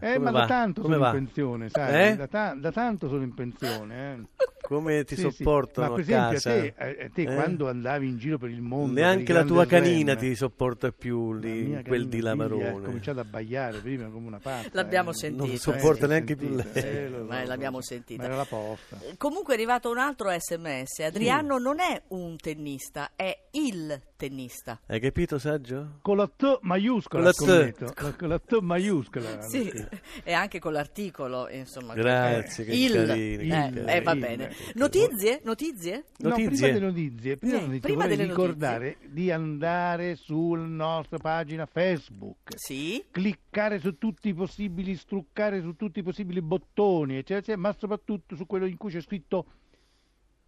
Eh, 0.01 0.13
come 0.15 0.19
ma 0.19 0.31
va? 0.31 0.41
da 0.41 0.47
tanto 0.47 0.81
Come 0.83 0.95
sono 0.95 1.05
va? 1.07 1.11
in 1.17 1.25
pensione, 1.25 1.69
sai? 1.69 2.09
Eh? 2.13 2.17
Da, 2.17 2.27
ta- 2.29 2.55
da 2.59 2.73
tanto 2.73 3.09
sono 3.09 3.23
in 3.23 3.35
pensione. 3.35 4.13
Eh. 4.15 4.45
Come 4.63 5.05
ti 5.05 5.17
Sì, 5.17 5.23
sì. 5.23 5.31
sopportano 5.43 5.89
Ma 5.91 5.95
per 5.97 6.05
a 6.05 6.07
esempio, 6.07 6.33
casa? 6.41 6.51
a 6.51 6.55
te, 6.63 6.75
a- 6.79 7.05
a 7.05 7.11
te 7.13 7.23
Eh? 7.23 7.35
quando 7.35 7.69
andavi 7.69 8.09
in 8.09 8.17
giro 8.17 8.39
per 8.39 8.49
il 8.49 8.63
mondo, 8.63 9.01
Neanche 9.01 9.33
la 9.35 9.45
tua 9.45 9.67
canina 9.67 10.13
slam, 10.13 10.19
ti 10.29 10.35
sopporta 10.35 10.93
più 10.93 11.35
lì, 11.35 11.83
quel 11.87 12.09
di 12.09 12.17
figlia 12.17 12.31
Ha 12.31 12.35
Lamarone. 12.37 12.85
cominciato 12.87 13.19
a 13.19 13.23
abbaiare 13.23 13.79
prima 13.81 14.09
come 14.09 14.29
una 14.29 14.39
pazza. 14.39 14.69
L'abbiamo 14.73 15.11
eh. 15.11 15.15
sentito. 15.15 15.45
Non 15.45 15.55
Eh, 15.55 15.59
sopporta 15.59 16.07
neanche 16.07 16.37
più 16.37 16.57
sentita, 16.59 16.81
lei. 16.87 16.97
eh, 17.05 17.09
lo 17.11 17.25
Ma 17.25 17.45
l'abbiamo 17.45 17.83
sentita. 17.83 18.23
Ma 18.23 18.29
era 18.29 18.37
la 18.37 18.45
posta. 18.47 18.97
Comunque 19.19 19.53
è 19.53 19.57
arrivato 19.57 19.91
un 19.91 19.99
altro 19.99 20.31
sms. 20.31 21.01
Adriano 21.01 21.59
non 21.59 21.79
è 21.81 22.01
un 22.09 22.37
tennista, 22.37 23.11
è 23.15 23.37
il 23.53 24.01
tennista. 24.17 24.81
Hai 24.87 25.01
capito, 25.01 25.39
Saggio? 25.39 25.99
Con 26.03 26.17
la 26.17 26.29
T 26.29 26.59
maiuscola, 26.63 27.33
Con 27.33 27.49
la 27.49 27.71
T. 27.71 27.95
Con, 27.95 28.17
con 28.17 28.29
la 28.29 28.39
T 28.39 28.59
maiuscola. 28.61 29.43
Sì, 29.43 29.71
e 30.25 30.33
anche 30.33 30.59
con 30.59 30.73
l'articolo, 30.73 31.49
insomma. 31.49 31.95
Grazie, 31.95 32.65
che 32.65 32.73
il, 32.73 32.93
carini, 32.93 33.37
che 33.37 33.43
eh, 33.45 33.49
carini. 33.49 33.91
eh, 33.91 34.01
va 34.01 34.13
Il. 34.13 34.19
bene. 34.21 34.55
Notizie? 34.75 35.41
Notizie? 35.45 36.05
No, 36.19 36.29
Notizie? 36.31 36.49
prima 36.49 36.73
delle 36.73 36.87
notizie, 36.87 37.37
prima, 37.37 37.53
delle 37.55 37.67
notizie 37.67 37.89
prima 37.89 38.07
delle 38.07 38.25
ricordare 38.25 38.97
di 39.09 39.31
andare 39.31 40.17
sulla 40.17 40.65
nostra 40.65 41.19
pagina 41.19 41.67
Facebook. 41.67 42.53
Sì. 42.57 43.05
cliccare 43.11 43.79
su 43.79 43.99
tutti 43.99 44.29
i 44.29 44.35
possibili, 44.35 44.97
struccare 44.97 45.61
su 45.61 45.75
tutti 45.77 45.99
i 45.99 46.03
possibili 46.03 46.41
bottoni, 46.41 47.15
eccetera, 47.17 47.39
eccetera, 47.39 47.59
ma 47.61 47.75
soprattutto 47.79 48.37
su 48.37 48.47
quello 48.47 48.67
in 48.67 48.77
cui 48.77 48.91
c'è 48.91 49.01
scritto 49.01 49.47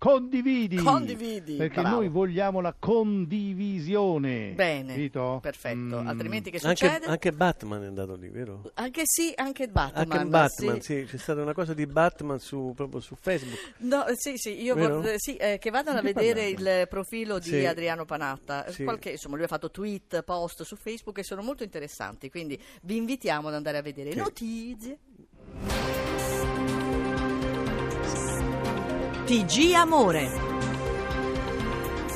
condividi. 0.05 0.77
Condividi, 0.77 1.57
Perché 1.57 1.81
bravo. 1.81 1.97
noi 1.97 2.09
vogliamo 2.09 2.61
la 2.61 2.75
condivisione. 2.79 4.53
Bene, 4.55 4.93
Capito? 4.93 5.39
perfetto. 5.41 6.03
Mm. 6.03 6.07
Altrimenti 6.07 6.51
che 6.51 6.59
Anche, 6.63 6.87
succede? 6.87 7.07
anche 7.07 7.33
Batman 7.33 7.83
è 7.85 7.87
andato 7.87 8.15
lì, 8.15 8.29
vero? 8.29 8.71
Anche 8.75 9.03
sì, 9.05 9.33
anche 9.35 9.69
Batman. 9.69 10.03
Anche 10.11 10.25
Batman, 10.29 10.81
sì. 10.83 11.01
sì. 11.01 11.07
c'è 11.09 11.17
stata 11.17 11.41
una 11.41 11.55
cosa 11.55 11.73
di 11.73 11.87
Batman 11.87 12.39
su, 12.39 12.73
proprio 12.77 13.01
su 13.01 13.15
Facebook. 13.19 13.73
No, 13.79 14.05
sì, 14.15 14.37
sì, 14.37 14.63
io 14.63 14.75
vorrei- 14.75 15.19
sì, 15.19 15.37
eh, 15.37 15.57
che 15.59 15.71
vadano 15.71 16.01
a 16.01 16.03
vedere 16.03 16.49
il 16.49 16.87
profilo 16.89 17.39
di 17.39 17.49
Sì. 17.49 17.65
Adriano 17.65 18.05
Panatta. 18.05 18.71
Sì. 18.71 18.85
Qualche, 18.85 19.13
insomma, 19.13 19.37
lui 19.37 19.45
ha 19.45 19.49
fatto 19.49 19.71
tweet, 19.71 20.23
post 20.23 20.65
su 20.65 20.77
Facebook 20.77 21.17
che 21.17 21.25
sono 21.25 21.41
molto 21.41 21.63
interessanti, 21.63 22.29
quindi 22.29 22.61
vi 22.83 22.97
invitiamo 22.97 23.49
ad 23.49 23.55
andare 23.55 23.79
a 23.79 23.83
vedere. 23.83 24.11
Sì. 24.13 24.19
Notizie. 24.19 24.99
TG 29.27 29.75
Amore. 29.75 30.74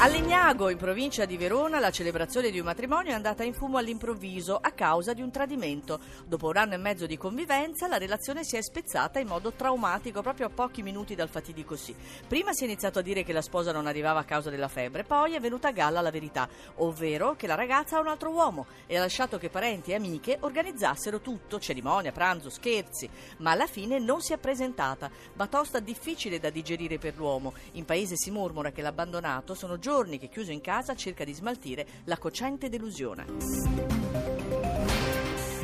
A 0.00 0.06
Legnago, 0.06 0.70
in 0.70 0.76
provincia 0.76 1.24
di 1.24 1.36
Verona, 1.36 1.80
la 1.80 1.90
celebrazione 1.90 2.52
di 2.52 2.60
un 2.60 2.66
matrimonio 2.66 3.10
è 3.10 3.14
andata 3.14 3.42
in 3.42 3.52
fumo 3.52 3.78
all'improvviso 3.78 4.56
a 4.56 4.70
causa 4.70 5.12
di 5.12 5.22
un 5.22 5.32
tradimento. 5.32 5.98
Dopo 6.24 6.46
un 6.46 6.56
anno 6.56 6.74
e 6.74 6.76
mezzo 6.76 7.04
di 7.04 7.16
convivenza, 7.16 7.88
la 7.88 7.98
relazione 7.98 8.44
si 8.44 8.56
è 8.56 8.62
spezzata 8.62 9.18
in 9.18 9.26
modo 9.26 9.50
traumatico 9.50 10.22
proprio 10.22 10.46
a 10.46 10.50
pochi 10.50 10.82
minuti 10.82 11.16
dal 11.16 11.28
fatidico 11.28 11.74
sì. 11.74 11.96
Prima 12.28 12.52
si 12.52 12.62
è 12.62 12.66
iniziato 12.66 13.00
a 13.00 13.02
dire 13.02 13.24
che 13.24 13.32
la 13.32 13.42
sposa 13.42 13.72
non 13.72 13.88
arrivava 13.88 14.20
a 14.20 14.24
causa 14.24 14.50
della 14.50 14.68
febbre, 14.68 15.02
poi 15.02 15.34
è 15.34 15.40
venuta 15.40 15.66
a 15.66 15.72
galla 15.72 16.00
la 16.00 16.12
verità, 16.12 16.48
ovvero 16.76 17.34
che 17.34 17.48
la 17.48 17.56
ragazza 17.56 17.96
ha 17.96 18.00
un 18.00 18.06
altro 18.06 18.30
uomo 18.30 18.66
e 18.86 18.96
ha 18.96 19.00
lasciato 19.00 19.36
che 19.36 19.50
parenti 19.50 19.90
e 19.90 19.96
amiche 19.96 20.36
organizzassero 20.42 21.18
tutto, 21.18 21.58
cerimonia, 21.58 22.12
pranzo, 22.12 22.50
scherzi, 22.50 23.10
ma 23.38 23.50
alla 23.50 23.66
fine 23.66 23.98
non 23.98 24.20
si 24.20 24.32
è 24.32 24.38
presentata. 24.38 25.10
Batosta 25.34 25.80
difficile 25.80 26.38
da 26.38 26.50
digerire 26.50 26.98
per 26.98 27.16
l'uomo. 27.16 27.52
In 27.72 27.84
paese 27.84 28.14
si 28.16 28.30
mormora 28.30 28.70
che 28.70 28.80
l'abbandonato 28.80 29.54
sono 29.54 29.76
giorni 29.88 30.18
che 30.18 30.28
chiuso 30.28 30.52
in 30.52 30.60
casa 30.60 30.94
cerca 30.94 31.24
di 31.24 31.32
smaltire 31.32 31.86
la 32.04 32.18
cocente 32.18 32.68
delusione. 32.68 33.24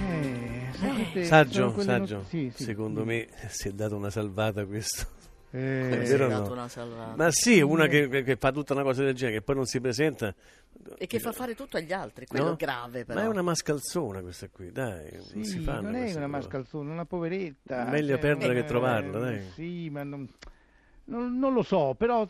Eh, 0.01 0.71
sono 0.73 1.25
Saggio, 1.25 1.79
saggio. 1.79 2.15
not- 2.17 2.27
sì, 2.29 2.51
sì. 2.55 2.65
Secondo 2.65 3.05
me 3.05 3.29
si 3.49 3.69
è 3.69 3.73
dato 3.73 3.97
una 3.97 4.09
salvata 4.09 4.65
questo. 4.65 5.07
Eh, 5.51 5.89
È 6.01 6.05
Si 6.07 6.13
vero 6.13 6.25
è 6.25 6.27
o 6.27 6.31
dato 6.31 6.49
no? 6.49 6.53
una 6.55 6.69
salvata. 6.69 7.17
Ma 7.17 7.31
sì, 7.31 7.61
una 7.61 7.87
che, 7.87 8.09
che- 8.09 8.23
che 8.23 8.37
fa 8.37 8.51
tutta 8.51 8.73
una 8.73 8.83
cosa 8.83 9.03
del 9.05 9.15
genere, 9.15 9.37
che 9.39 9.43
poi 9.45 9.57
non 9.57 9.67
si 9.67 9.79
presenta. 9.79 10.35
E 10.97 11.07
che 11.07 11.19
fa 11.21 11.33
fare 11.33 11.55
tutto 11.55 11.77
agli 11.77 11.93
altri, 11.93 12.27
quello 12.27 12.47
No? 12.47 12.57
grave 12.57 13.05
però. 13.05 13.21
Ma 13.21 13.27
è 13.27 13.29
una 13.29 13.43
mascalzona 13.43 14.23
questa 14.23 14.49
qui, 14.49 14.73
dai. 14.73 15.11
non 15.13 15.23
Sì, 15.23 15.45
si 15.45 15.59
fanno 15.61 15.83
non 15.91 15.97
è 15.97 16.01
una 16.05 16.13
cose. 16.13 16.27
mascalzona, 16.29 16.93
una 16.93 17.05
poveretta. 17.05 17.85
Meglio 17.91 18.17
perderla 18.19 18.53
eh, 18.55 18.63
che 18.63 18.65
trovarla, 18.67 19.19
dai. 19.19 19.43
Sì, 19.55 19.91
ma 19.91 20.03
non, 20.03 20.27
non- 21.07 21.39
non 21.39 21.53
lo 21.53 21.63
so, 21.63 21.95
però 21.97 22.27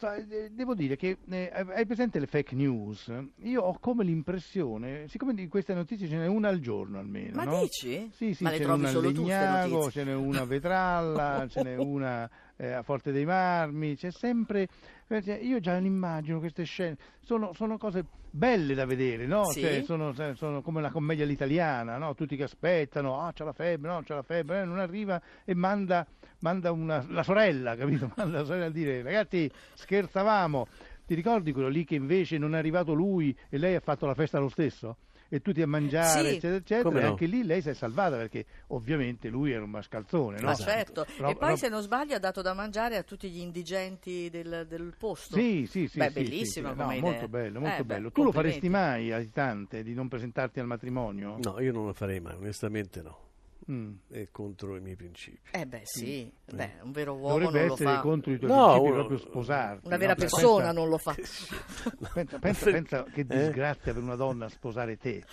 devo 0.50 0.74
dire 0.74 0.96
che 0.96 1.18
eh, 1.30 1.50
hai 1.52 1.86
presente 1.86 2.18
le 2.18 2.26
fake 2.26 2.54
news? 2.54 3.12
Io 3.42 3.62
ho 3.62 3.78
come 3.78 4.04
l'impressione, 4.04 5.06
siccome 5.08 5.34
di 5.34 5.46
queste 5.48 5.74
notizie 5.74 6.08
ce 6.08 6.16
n'è 6.16 6.26
una 6.26 6.48
al 6.48 6.58
giorno 6.60 6.98
almeno, 6.98 7.36
Ma 7.36 7.44
no? 7.44 7.60
dici? 7.60 8.10
Sì, 8.12 8.34
sì, 8.34 8.42
Ma 8.42 8.50
ce 8.50 8.58
n'è 8.58 8.64
trovi 8.64 8.84
una 8.84 8.90
a 8.90 9.00
Legnago, 9.00 9.90
ce 9.90 10.04
n'è 10.04 10.14
una 10.14 10.40
a 10.40 10.44
Vetralla, 10.44 11.46
ce 11.48 11.62
n'è 11.62 11.76
una 11.78 12.28
eh, 12.56 12.72
a 12.72 12.82
Forte 12.82 13.12
dei 13.12 13.24
Marmi, 13.24 13.96
c'è 13.96 14.10
sempre... 14.10 14.68
Io 15.42 15.60
già 15.60 15.76
immagino 15.76 16.38
queste 16.38 16.64
scene, 16.64 16.96
sono, 17.20 17.52
sono 17.52 17.76
cose 17.76 18.04
belle 18.30 18.74
da 18.74 18.86
vedere, 18.86 19.26
no? 19.26 19.44
Sì. 19.44 19.60
Cioè, 19.60 19.82
sono, 19.82 20.12
sono 20.34 20.62
come 20.62 20.80
la 20.80 20.90
commedia 20.90 21.24
all'italiana, 21.24 21.98
no? 21.98 22.14
Tutti 22.14 22.36
che 22.36 22.44
aspettano, 22.44 23.20
ah 23.20 23.32
c'è 23.32 23.44
la 23.44 23.52
febbre, 23.52 23.90
no 23.90 24.02
c'è 24.02 24.14
la 24.14 24.22
febbre, 24.22 24.62
eh, 24.62 24.64
non 24.64 24.78
arriva 24.78 25.20
e 25.44 25.54
manda, 25.54 26.06
manda 26.40 26.72
una, 26.72 27.04
la 27.08 27.22
sorella, 27.22 27.76
capito? 27.76 28.10
Manda 28.16 28.38
la 28.38 28.44
sorella 28.44 28.66
a 28.66 28.70
dire 28.70 29.02
ragazzi 29.02 29.50
scherzavamo, 29.74 30.66
ti 31.06 31.14
ricordi 31.14 31.52
quello 31.52 31.68
lì 31.68 31.84
che 31.84 31.94
invece 31.94 32.38
non 32.38 32.54
è 32.54 32.58
arrivato 32.58 32.94
lui 32.94 33.36
e 33.50 33.58
lei 33.58 33.74
ha 33.74 33.80
fatto 33.80 34.06
la 34.06 34.14
festa 34.14 34.38
lo 34.38 34.48
stesso? 34.48 34.96
E 35.34 35.40
tutti 35.40 35.60
a 35.62 35.66
mangiare, 35.66 36.28
Sì. 36.28 36.36
eccetera, 36.36 36.54
eccetera. 36.56 36.98
E 36.98 37.02
no? 37.02 37.08
anche 37.08 37.26
lì 37.26 37.42
lei 37.44 37.60
si 37.60 37.68
è 37.68 37.74
salvata 37.74 38.16
perché 38.16 38.46
ovviamente 38.68 39.28
lui 39.28 39.50
era 39.50 39.64
un 39.64 39.70
mascalzone, 39.70 40.38
no? 40.38 40.46
Ma 40.46 40.54
certo. 40.54 41.04
Rob- 41.18 41.30
e 41.32 41.34
poi, 41.36 41.48
rob- 41.48 41.58
se 41.58 41.68
non 41.68 41.82
sbaglio, 41.82 42.14
ha 42.14 42.20
dato 42.20 42.40
da 42.40 42.54
mangiare 42.54 42.96
a 42.96 43.02
tutti 43.02 43.28
gli 43.28 43.40
indigenti 43.40 44.30
del, 44.30 44.64
del 44.68 44.94
posto. 44.96 45.34
Sì, 45.34 45.66
sì, 45.68 45.88
sì. 45.88 45.98
Beh, 45.98 46.10
sì, 46.10 46.14
sì, 46.14 46.22
bellissima 46.22 46.70
sì. 46.70 46.76
come 46.76 46.92
No, 46.92 46.98
idea. 46.98 47.10
molto 47.10 47.28
bello, 47.28 47.60
molto 47.60 47.74
Eh, 47.74 47.84
beh, 47.84 47.94
bello. 47.94 48.10
Tu 48.12 48.22
lo 48.22 48.30
faresti 48.30 48.68
mai, 48.68 49.10
aitante, 49.10 49.82
di 49.82 49.92
non 49.92 50.06
presentarti 50.06 50.60
al 50.60 50.66
matrimonio? 50.66 51.36
No, 51.42 51.58
io 51.58 51.72
non 51.72 51.86
lo 51.86 51.92
farei 51.92 52.20
mai, 52.20 52.36
onestamente 52.36 53.02
no. 53.02 53.23
Mm. 53.70 53.92
È 54.10 54.28
contro 54.30 54.76
i 54.76 54.80
miei 54.80 54.94
principi. 54.96 55.40
Eh 55.50 55.66
beh, 55.66 55.82
sì. 55.84 56.30
Beh, 56.52 56.74
un 56.82 56.92
vero 56.92 57.14
uomo 57.14 57.28
Dovrebbe 57.38 57.58
non 57.58 57.66
lo 57.68 57.72
essere 57.74 57.94
fa. 57.94 58.00
contro 58.00 58.32
i 58.32 58.38
tuoi 58.38 58.50
No, 58.50 58.66
principi 58.72 58.86
uno- 58.92 59.06
proprio 59.06 59.18
sposarti. 59.18 59.86
Una 59.86 59.96
vera 59.96 60.12
no? 60.12 60.18
Pensa- 60.18 60.36
persona 60.36 60.72
non 60.72 60.88
lo 60.88 60.98
fa. 60.98 61.14
Pensa, 62.14 62.38
pensa, 62.38 62.70
pensa 62.70 63.02
che 63.04 63.24
disgrazia 63.26 63.92
per 63.92 64.02
una 64.02 64.16
donna 64.16 64.48
sposare 64.48 64.96
te. 64.98 65.24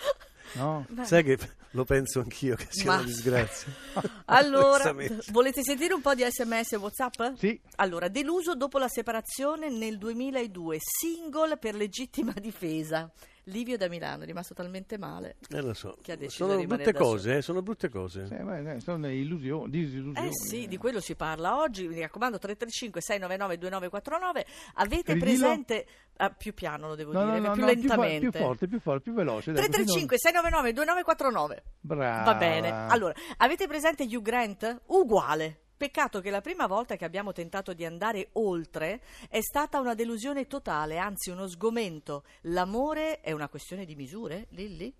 No? 0.54 0.86
Sai 1.02 1.22
che 1.24 1.38
lo 1.70 1.84
penso 1.84 2.20
anch'io 2.20 2.56
che 2.56 2.66
sia 2.68 2.90
Ma- 2.90 2.96
una 2.96 3.04
disgrazia. 3.04 3.72
Allora, 4.26 4.94
volete 5.30 5.62
sentire 5.62 5.94
un 5.94 6.00
po' 6.00 6.14
di 6.14 6.24
sms 6.28 6.72
e 6.72 6.76
whatsapp? 6.76 7.34
Sì. 7.36 7.58
Allora, 7.76 8.08
deluso 8.08 8.54
dopo 8.54 8.78
la 8.78 8.88
separazione 8.88 9.70
nel 9.70 9.96
2002, 9.98 10.76
single 10.80 11.56
per 11.58 11.74
legittima 11.74 12.32
difesa. 12.32 13.10
Livio 13.46 13.76
da 13.76 13.88
Milano 13.88 14.22
è 14.22 14.26
rimasto 14.26 14.54
talmente 14.54 14.96
male. 14.98 15.36
Eh, 15.50 15.60
lo 15.60 15.74
so. 15.74 15.96
Che 16.00 16.12
ha 16.12 16.16
deciso 16.16 16.46
Sono 16.46 16.58
di 16.58 16.66
brutte 16.66 16.92
da 16.92 16.98
cose, 16.98 17.36
eh, 17.38 17.42
sono 17.42 17.60
brutte 17.60 17.88
cose. 17.88 18.26
Sì, 18.26 18.34
ma, 18.34 18.58
eh, 18.74 18.80
sono 18.80 19.08
illusioni, 19.10 19.68
disillusioni. 19.68 20.28
Eh 20.28 20.30
sì, 20.32 20.68
di 20.68 20.76
quello 20.76 21.00
si 21.00 21.16
parla 21.16 21.58
oggi. 21.58 21.88
Mi 21.88 21.98
raccomando, 22.00 22.38
335 22.38 23.00
699 23.00 23.58
2949. 23.58 24.46
Avete 24.74 25.12
Ridillo. 25.14 25.24
presente. 25.24 25.86
ah, 26.18 26.30
più 26.30 26.54
piano 26.54 26.86
lo 26.88 26.94
devo 26.94 27.12
No, 27.12 27.24
dire, 27.24 27.38
no, 27.40 27.46
no, 27.48 27.52
più 27.54 27.62
no, 27.62 27.66
più, 27.72 27.76
fo- 27.80 27.88
lentamente. 27.88 28.30
più 28.30 28.38
forte, 28.40 28.68
più 28.68 28.78
forte, 28.80 29.02
più 29.02 29.12
veloce. 29.14 29.50
dai, 29.52 29.66
così 29.66 29.78
non- 29.78 29.86
335 29.86 30.18
699 30.18 30.72
2949. 30.72 31.62
Brava. 31.80 32.22
Va 32.22 32.34
bene. 32.36 32.70
Allora, 32.88 33.14
avete 33.38 33.66
presente 33.66 34.04
Hugh 34.04 34.22
Grant? 34.22 34.82
Uguale. 34.86 35.56
Peccato 35.82 36.20
che 36.20 36.30
la 36.30 36.40
prima 36.40 36.68
volta 36.68 36.94
che 36.94 37.04
abbiamo 37.04 37.32
tentato 37.32 37.72
di 37.72 37.84
andare 37.84 38.28
oltre 38.34 39.02
è 39.28 39.40
stata 39.40 39.80
una 39.80 39.94
delusione 39.94 40.46
totale, 40.46 40.96
anzi 40.98 41.30
uno 41.30 41.48
sgomento. 41.48 42.22
L'amore 42.42 43.20
è 43.20 43.32
una 43.32 43.48
questione 43.48 43.84
di 43.84 43.96
misure, 43.96 44.46
Lilli? 44.50 44.94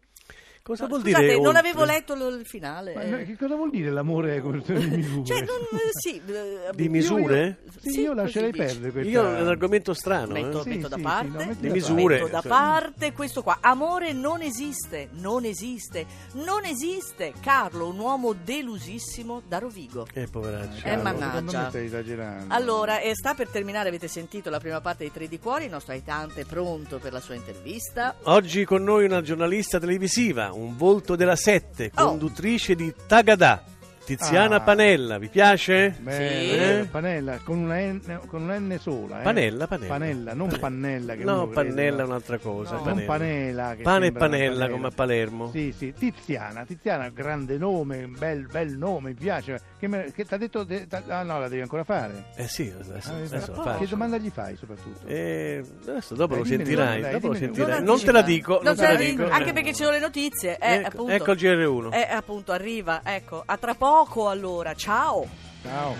Cosa 0.63 0.85
No, 0.85 0.91
vuol 0.91 1.01
scusate, 1.03 1.23
dire? 1.25 1.37
non 1.39 1.47
oltre? 1.47 1.59
avevo 1.59 1.85
letto 1.85 2.15
lo- 2.15 2.29
il 2.29 2.47
finale. 2.47 2.95
Ma 2.95 3.03
eh. 3.03 3.25
che 3.25 3.37
cosa 3.37 3.57
vuol 3.57 3.71
dire 3.71 3.91
l'amore 3.91 4.41
con 4.43 4.63
di 4.65 4.73
misure? 4.97 5.25
Cioè, 5.25 5.39
non, 5.41 5.59
eh, 5.73 5.91
sì, 5.91 6.23
eh, 6.25 6.71
Di 6.73 6.85
io- 6.85 6.91
misure? 6.91 7.59
Sì, 7.81 7.91
Sì, 7.91 8.01
io 8.03 8.13
lascerei 8.15 8.53
perdere 8.53 8.93
questa... 8.93 9.11
Io 9.11 9.23
è 9.37 9.41
un 9.41 9.49
argomento 9.49 9.93
strano. 9.93 10.33
Metto, 10.35 10.61
eh. 10.61 10.63
Sì, 10.63 10.69
metto 10.69 10.89
da 10.89 10.95
sì, 10.97 11.01
sì, 11.03 11.07
parte, 11.09 11.27
no, 11.29 11.37
metti 11.37 11.61
Di 11.61 11.67
da 11.67 11.73
misure. 11.75 12.15
metto 12.15 12.29
da 12.29 12.41
Cioè- 12.41 12.49
parte 12.51 13.13
questo 13.13 13.43
qua. 13.43 13.59
Amore 13.61 14.13
non 14.13 14.41
esiste, 14.41 15.09
non 15.15 15.45
esiste, 15.45 16.07
non 16.35 16.65
esiste. 16.65 17.33
Carlo, 17.41 17.89
un 17.89 17.99
uomo 17.99 18.33
delusissimo 18.33 19.43
da 19.47 19.59
Rovigo. 19.59 20.07
Eh, 20.15 20.29
poveraccio. 20.31 20.87
Eh, 20.87 20.97
mannaggia. 20.97 21.71
stai 21.71 21.87
esagerando. 21.87 22.55
Allora, 22.55 23.01
e 23.01 23.17
sta 23.17 23.35
per 23.35 23.49
terminare, 23.49 23.89
avete 23.89 24.07
sentito 24.07 24.49
la 24.49 24.61
prima 24.61 24.81
parte 24.81 25.03
di 25.05 25.11
Tre 25.13 25.27
di 25.27 25.39
Cuori, 25.41 25.65
il 25.65 25.71
nostro 25.71 25.93
Aitante 25.93 26.43
è 26.43 26.45
pronto 26.45 26.99
per 26.99 27.13
la 27.13 27.21
sua 27.21 27.35
intervista. 27.35 28.15
Oggi 28.25 28.65
con 28.65 28.85
noi 28.85 29.05
una 29.07 29.23
giornalista 29.23 29.81
televisiva, 29.81 30.51
un 30.53 30.77
volto 30.77 31.17
della 31.17 31.37
sette, 31.37 31.91
Oh. 31.97 32.09
conduttrice 32.09 32.75
di 32.75 32.93
Tagadà, 33.07 33.65
Tiziana 34.05 34.57
Ah. 34.57 34.61
Panella. 34.61 35.19
Vi 35.19 35.29
piace? 35.29 35.95
Bene, 36.01 36.41
Sì. 36.41 36.49
bene. 36.57 36.85
Panella 36.87 37.39
con 37.45 37.59
una 37.59 37.77
N, 37.79 38.21
con 38.27 38.43
una 38.43 38.59
N 38.59 38.77
sola. 38.81 39.21
Eh? 39.21 39.23
Panella, 39.23 39.67
panella. 39.67 39.93
Panella, 39.93 40.35
non 40.35 40.57
pannella. 40.59 41.15
Che 41.15 41.25
No, 41.25 41.47
pannella 41.49 42.03
è 42.03 42.05
un'altra 42.05 42.39
cosa. 42.39 42.75
No, 42.77 42.83
panella. 42.83 42.99
non 42.99 43.07
panella. 43.07 43.75
che 43.77 43.83
Pane 43.83 44.07
e 44.07 44.09
una 44.11 44.19
panella 44.19 44.69
come 44.69 44.87
a 44.89 44.91
Palermo. 44.91 45.51
Sì, 45.51 45.73
sì, 45.77 45.93
Tiziana, 45.97 46.65
Tiziana, 46.65 47.09
grande 47.11 47.57
nome, 47.59 48.07
bel, 48.09 48.47
bel 48.47 48.77
nome, 48.77 49.11
mi 49.11 49.15
piace. 49.15 49.61
Che, 49.79 49.87
me- 49.89 50.11
che 50.15 50.25
ti 50.25 50.35
ha 50.35 50.37
detto? 50.37 50.65
de- 50.65 50.87
t'ha- 50.87 51.03
ah 51.09 51.23
no, 51.23 51.39
la 51.41 51.49
devi 51.49 51.63
ancora 51.63 51.85
fare. 51.85 52.25
Eh 52.37 52.49
sì, 52.49 52.73
adesso, 52.75 53.11
Ah, 53.11 53.15
adesso 53.17 53.35
la 53.37 53.57
poi- 53.57 53.65
faccio. 53.65 53.79
che 53.79 53.87
domanda 53.89 54.17
gli 54.19 54.31
fai 54.31 54.57
soprattutto? 54.57 55.07
Eh, 55.07 55.63
adesso 55.89 56.15
dopo 56.15 56.35
Dai, 56.35 56.39
lo 56.39 56.45
dimmene 56.45 56.65
sentirai. 56.65 57.01
dai, 57.01 57.13
dopo 57.13 57.27
lo 57.29 57.35
sentirai. 57.35 57.71
Non 57.77 57.85
Non 57.85 58.01
te 58.01 58.13
la 58.13 58.23
dico, 58.23 58.55
Non 58.55 58.63
non 58.65 58.75
te 58.77 58.83
te 58.87 58.93
la 58.93 58.99
dico. 58.99 59.29
Anche 59.29 59.51
Eh. 59.51 59.53
perché 59.53 59.69
ci 59.75 59.83
sono 59.83 59.91
le 59.91 60.01
notizie. 60.01 60.59
Eh, 60.59 60.75
Ecco, 60.75 60.87
appunto. 60.89 61.13
ecco 61.13 61.31
il 61.33 61.39
GR1. 61.39 61.91
Eh, 61.93 62.09
appunto, 62.11 62.53
arriva. 62.53 63.01
Ecco, 63.05 63.43
a 63.45 63.57
tra 63.57 63.75
poco 64.05 64.29
allora. 64.29 64.75
Ciao. 64.75 65.27
Ciao. 65.63 65.95